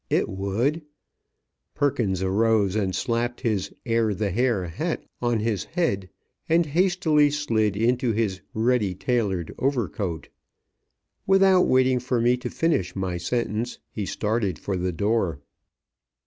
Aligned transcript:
It 0.09 0.27
would" 0.27 0.81
Perkins 1.75 2.23
arose 2.23 2.75
and 2.75 2.95
slapped 2.95 3.41
his 3.41 3.71
"Air 3.85 4.15
the 4.15 4.31
Hair" 4.31 4.65
hat 4.67 5.05
on 5.21 5.41
his 5.41 5.63
head, 5.65 6.09
and 6.49 6.65
hastily 6.65 7.29
slid 7.29 7.77
into 7.77 8.11
his 8.11 8.41
"ready 8.55 8.95
tailored" 8.95 9.53
overcoat. 9.59 10.29
Without 11.27 11.67
waiting 11.67 11.99
for 11.99 12.19
me 12.19 12.35
to 12.37 12.49
finish 12.49 12.95
my 12.95 13.17
sentence 13.17 13.77
he 13.91 14.07
started 14.07 14.57
for 14.57 14.75
the 14.75 14.91
door. 14.91 15.39